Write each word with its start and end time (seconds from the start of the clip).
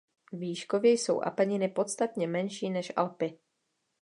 Výškově 0.31 0.91
jsou 0.91 1.21
Apeniny 1.21 1.67
podstatně 1.69 2.27
menší 2.27 2.69
než 2.69 2.91
Alpy. 2.95 3.39